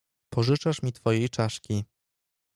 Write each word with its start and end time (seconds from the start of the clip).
"Pożyczasz 0.33 0.81
mi 0.81 0.91
twojej 0.93 1.29
czaszki." 1.29 1.83